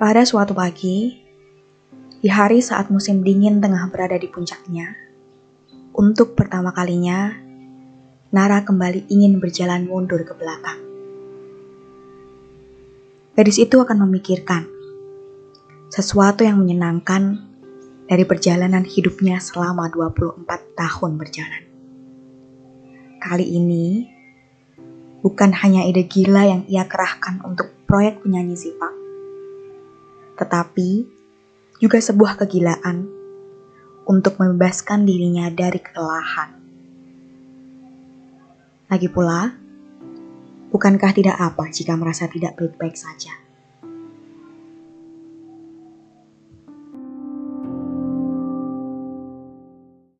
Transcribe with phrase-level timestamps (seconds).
[0.00, 1.12] Pada suatu pagi,
[2.24, 4.96] di hari saat musim dingin tengah berada di puncaknya,
[5.92, 7.36] untuk pertama kalinya,
[8.32, 10.80] Nara kembali ingin berjalan mundur ke belakang.
[13.36, 14.64] Gadis itu akan memikirkan
[15.92, 17.36] sesuatu yang menyenangkan
[18.08, 20.48] dari perjalanan hidupnya selama 24
[20.80, 21.62] tahun berjalan.
[23.20, 24.08] Kali ini,
[25.20, 28.99] bukan hanya ide gila yang ia kerahkan untuk proyek penyanyi Sipak,
[30.40, 31.04] tetapi
[31.76, 33.04] juga sebuah kegilaan
[34.08, 36.50] untuk membebaskan dirinya dari kelelahan.
[38.88, 39.52] Lagi pula,
[40.72, 43.49] bukankah tidak apa jika merasa tidak baik-baik saja?